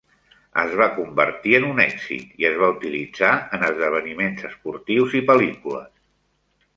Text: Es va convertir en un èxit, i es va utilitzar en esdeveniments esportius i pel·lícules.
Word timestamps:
Es 0.61 0.71
va 0.77 0.85
convertir 0.93 1.51
en 1.57 1.67
un 1.67 1.81
èxit, 1.83 2.31
i 2.43 2.47
es 2.49 2.57
va 2.61 2.69
utilitzar 2.77 3.29
en 3.59 3.65
esdeveniments 3.67 4.49
esportius 4.49 5.15
i 5.21 5.23
pel·lícules. 5.29 5.93